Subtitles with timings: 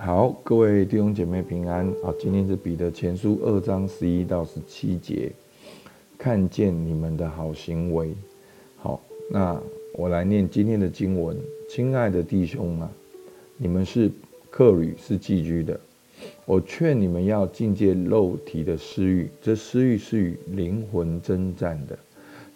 [0.00, 1.92] 好，各位弟兄姐妹平安。
[2.04, 5.32] 好，今天是彼得前书二章十一到十七节，
[6.16, 8.14] 看见你们的好行为。
[8.76, 9.60] 好，那
[9.94, 11.36] 我来念今天的经文。
[11.68, 12.88] 亲爱的弟兄啊，
[13.56, 14.08] 你们是
[14.50, 15.78] 客旅，是寄居的。
[16.46, 21.98] 我劝你们要禁戒肉体的私欲，这私欲是与灵魂争战的。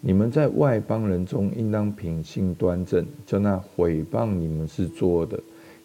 [0.01, 5.41] 你们在外邦人中应当品性端正，叫那毁谤你们是作的，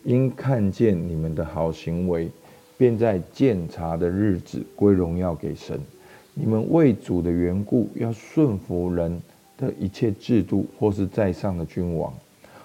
[0.08, 2.30] 因看见你们的好行为，
[2.78, 5.78] 便在鉴察的日子归荣耀给神。
[6.34, 9.22] 你们为主的缘故，要顺服人
[9.58, 12.14] 的一切制度，或是在上的君王，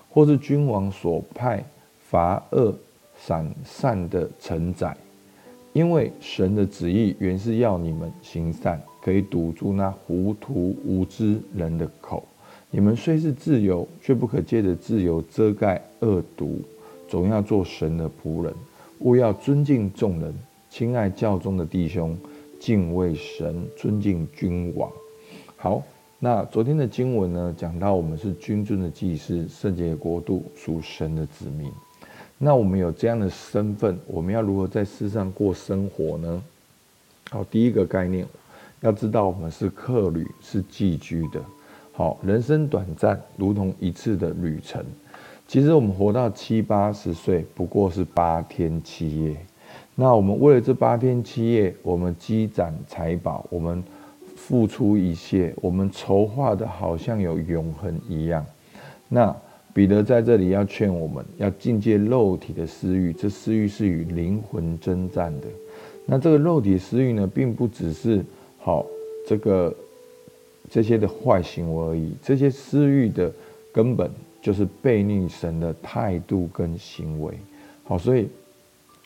[0.09, 1.65] 或是君王所派
[1.99, 2.73] 罚恶
[3.19, 4.97] 赏善的臣宰。
[5.73, 12.23] 因为神的旨意原是要你们行善，可以堵住那糊涂无知人的口。
[12.71, 16.61] 你们虽是自由，却不可借着自由遮盖恶毒，
[17.13, 18.55] 总要做神的仆人。
[19.01, 20.35] 务要尊敬众人，
[20.71, 22.17] 亲爱教中的弟兄，
[22.59, 24.91] 敬畏神，尊敬君王。
[25.57, 25.83] 好，
[26.19, 31.71] 那昨天的经文呢，讲到我们是君尊的祭司，圣洁的国度，属神的子民。
[32.39, 36.43] 那我们有这样的身份，我们要如何在世上过生活呢？
[37.29, 38.27] 好，第一个概念，
[38.81, 41.43] 要知道我们是客旅，是寄居的。
[41.93, 44.83] 好，人生短暂，如同一次的旅程。
[45.53, 49.37] 其实我们活到七八十岁，不过是八天七夜。
[49.95, 53.85] 那我们为了这八天七夜，我们积攒财宝，我们
[54.35, 58.43] 付出一切，我们筹划的好像有永恒一样。
[59.11, 59.37] 那
[59.75, 65.47] 彼得在这里要劝我们，要禁戒肉体的私欲，这私欲是与灵魂争战的。
[66.07, 68.25] 那这个肉体私欲呢，并不只是
[68.59, 68.87] 好
[69.29, 69.75] 这个
[70.71, 73.31] 这些的坏行为而已，这些私欲的
[73.71, 74.11] 根本
[74.43, 77.33] 就是悖逆神的态度跟行为。
[77.85, 78.29] 好，所以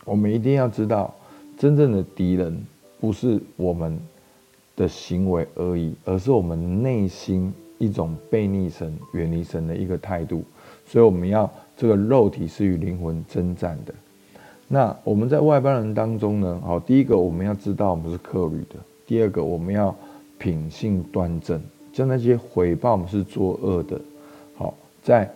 [0.04, 1.14] 我们一定要知道，
[1.56, 2.60] 真正的敌人
[2.98, 3.96] 不是我们
[4.74, 10.42] 的行为而已，而是我们内心一种悖逆神、远离神的一个态度。
[10.86, 13.94] 所以我们要这个肉体是与灵魂争战的。
[14.68, 16.60] 那我们在外邦人当中呢？
[16.64, 18.76] 好，第一个我们要知道我们是客旅的。
[19.06, 19.94] 第二个我们要
[20.38, 21.60] 品性端正，
[21.92, 24.00] 将那些回报我们是作恶的。
[25.06, 25.30] 在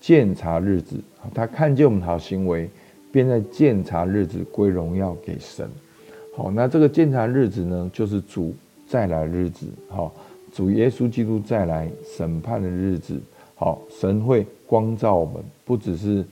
[0.00, 0.96] 鉴察日子，
[1.34, 2.66] 他看见我们好行为，
[3.12, 5.68] 便在鉴察日子归荣耀给神。
[6.34, 8.54] 好，那这个鉴察日子呢，就是主
[8.88, 9.66] 再来日子。
[9.90, 10.10] 好，
[10.54, 11.86] 主耶稣基督再来
[12.16, 13.20] 审判的日子。
[13.56, 15.34] 好，神会光照我们，
[15.66, 16.24] 不只是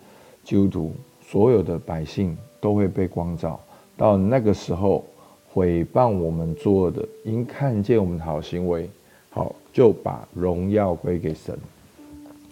[0.43, 3.61] 基督徒，所有的百姓都会被光照。
[3.99, 5.05] 到那个时候，
[5.53, 8.89] 毁谤我们作恶的，因看见我们好行为，
[9.29, 11.55] 好就把荣耀归给神。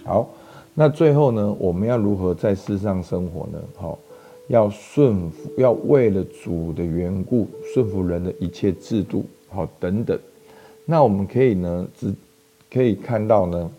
[0.06, 0.28] 好，
[0.72, 3.58] 那最后呢，我们要如何在世上生活呢？
[3.74, 3.98] 好，
[4.46, 10.16] 要顺服，要为了主的缘故，顺服人的一切制度，好等等。
[10.84, 12.14] 那我们可以呢，只
[12.72, 13.70] 可以看到呢。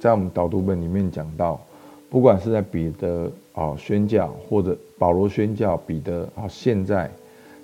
[0.00, 1.60] 在我们导读本里面讲到，
[2.08, 7.10] 不管是在彼得啊宣教，或者保罗宣教，彼得啊，现在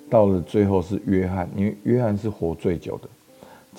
[0.09, 3.09] 到了最后是约翰，因为约翰是活最久的。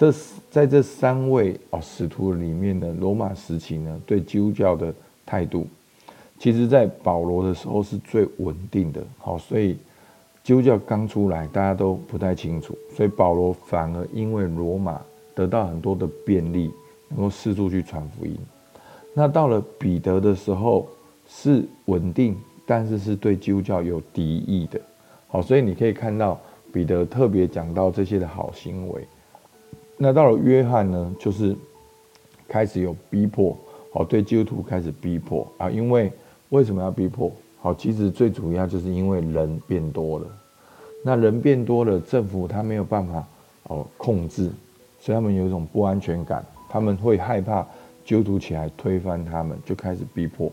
[0.01, 0.15] 这
[0.51, 4.95] 在这三位啊使徒里面的罗马时期呢，对基督教的
[5.27, 5.67] 态度，
[6.39, 9.05] 其实在保罗的时候是最稳定的。
[9.19, 9.77] 好，所以
[10.43, 14.99] 基督教刚出来，大家都不太清楚，所以保罗反而因为罗马
[15.35, 16.71] 得到很多的便利。
[17.13, 18.39] 能够四处去传福音，
[19.15, 20.89] 那到了彼得的时候
[21.29, 24.81] 是稳定，但是是对基督教有敌意的。
[25.27, 26.41] 好，所以你可以看到
[26.73, 29.05] 彼得特别讲到这些的好行为。
[30.03, 31.55] 那到了约翰呢，就是
[32.49, 33.55] 开始有逼迫，
[33.93, 35.69] 好，对基督徒开始逼迫啊。
[35.69, 36.11] 因为
[36.49, 37.31] 为什么要逼迫？
[37.61, 40.27] 好，其实最主要就是因为人变多了。
[41.05, 43.23] 那人变多了，政府他没有办法
[43.65, 44.51] 哦控制，
[44.99, 46.43] 所以他们有一种不安全感。
[46.71, 47.61] 他们会害怕
[48.03, 50.51] 基督徒起来推翻他们，就开始逼迫。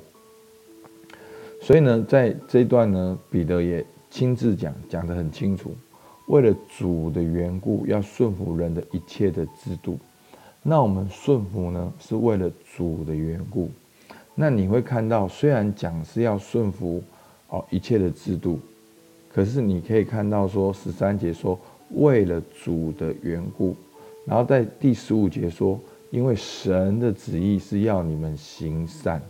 [1.61, 5.73] 所以呢，在这一段呢，彼得也亲自讲，讲得很清楚。
[6.27, 9.99] 为了主的缘故，要顺服人的一切的制度。
[10.63, 13.69] 那我们顺服呢，是为了主的缘故。
[14.35, 17.03] 那你会看到，虽然讲是要顺服
[17.49, 18.59] 哦一切的制度，
[19.33, 21.59] 可是你可以看到说十三节说
[21.91, 23.75] 为了主的缘故，
[24.25, 25.79] 然后在第十五节说。
[26.09, 29.21] 因为神的旨意是要你们行善，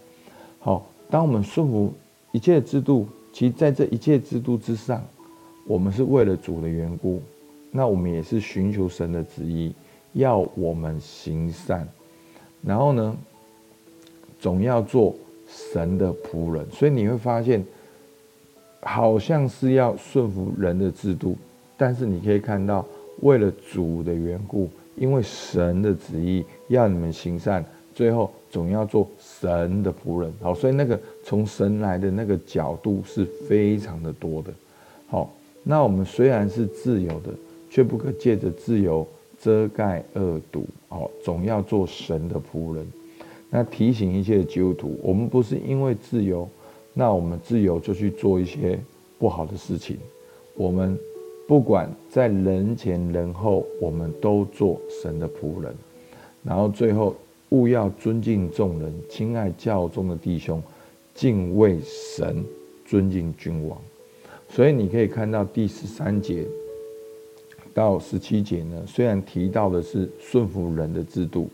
[0.59, 1.91] 好，当我们顺服
[2.31, 5.03] 一切制度，其实在这一切制度之上，
[5.67, 7.21] 我们是为了主的缘故，
[7.71, 9.73] 那我们也是寻求神的旨意，
[10.13, 11.87] 要我们行善，
[12.63, 13.15] 然后呢，
[14.39, 15.13] 总要做
[15.47, 16.65] 神的仆人。
[16.71, 17.63] 所以你会发现，
[18.81, 21.37] 好像是要顺服人的制度，
[21.75, 22.85] 但是你可以看到，
[23.21, 30.31] 为了主的缘故，因为神的旨意要你们行善，最后总要做神的仆人。
[30.41, 34.53] 好，所以那个从神来的那个角度是非常的多的。
[35.07, 35.29] 好，
[35.69, 37.31] 那我们虽然是自由的，
[37.69, 39.05] 却不可借着自由
[39.37, 40.65] 遮盖恶毒。
[40.87, 42.87] 哦，总要做神的仆人。
[43.49, 46.47] 那提醒一切基督徒，我们不是因为自由。
[46.93, 48.79] 那我们自由就去做一些
[49.19, 49.97] 不好的事情，
[50.55, 50.97] 我们
[51.47, 55.75] 不管在人前人后，我们都做神的仆人。
[56.43, 57.13] 然后最后，
[57.49, 60.63] 务要尊敬众人，亲爱教中的弟兄，
[61.13, 62.43] 敬畏神，
[62.85, 63.77] 尊敬君王。
[64.49, 66.45] 所以你可以看到第十三节
[67.73, 71.49] 到十七节呢，虽然提到的是顺服人的制度。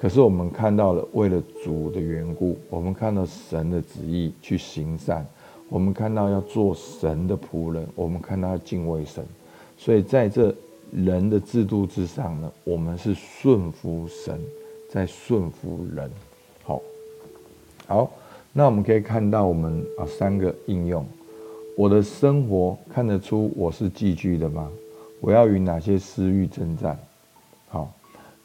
[0.00, 5.26] 可是我们看到了，为了主的缘故，我们看到神的旨意去行善，
[5.68, 9.26] 我们看到要做神的仆人，我们看到敬畏神，
[9.76, 10.54] 所以在这
[10.92, 14.40] 人的制度之上呢，我们是顺服神，
[14.88, 16.08] 在顺服人。
[16.62, 16.80] 好，
[17.88, 18.12] 好，
[18.52, 21.04] 那我们可以看到我们啊三个应用，
[21.78, 24.68] 我的生活看得出我是寄居的吗？
[25.20, 26.98] 我要与哪些私欲征战？
[27.68, 27.88] 好。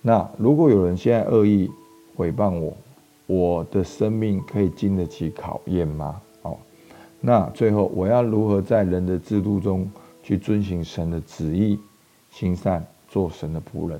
[0.03, 1.67] 那如果有人现在恶意
[2.15, 2.77] 诽谤我，
[3.25, 6.21] 我的生命可以经得起考验吗？
[6.43, 6.59] 好，
[7.19, 9.89] 那最后我要如何在人的制度中
[10.21, 11.79] 去遵行神的旨意，
[12.29, 13.99] 行善，做神的仆人？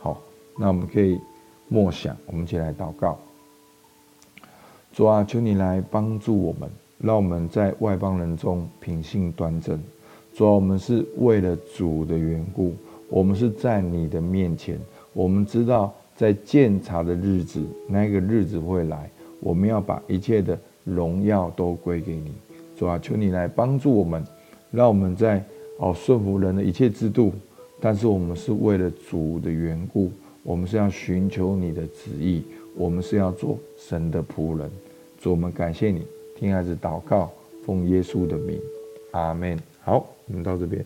[0.00, 0.20] 好，
[0.58, 1.20] 那我们可以
[1.68, 3.16] 默想，我们一起来祷告。
[4.92, 6.68] 主啊，求你来帮助我们，
[7.02, 9.78] 让我们在外邦人中品性端正。
[10.34, 12.72] 主啊，我们是为了主的缘故，
[13.10, 14.78] 我们是在你的面前。
[15.12, 19.10] 我们知道，在鉴察的日子，那个日子会来，
[19.40, 22.32] 我们要把一切的荣耀都归给你，
[22.78, 24.24] 主啊，求你来帮助我们，
[24.70, 25.44] 让我们在
[25.78, 27.32] 哦顺服人的一切制度，
[27.78, 30.10] 但是我们是为了主的缘故，
[30.42, 32.42] 我们是要寻求你的旨意，
[32.74, 34.70] 我们是要做神的仆人。
[35.20, 37.30] 主，我们感谢你，听孩子祷告，
[37.64, 38.60] 奉耶稣的名，
[39.12, 39.58] 阿门。
[39.82, 40.84] 好，我们到这边。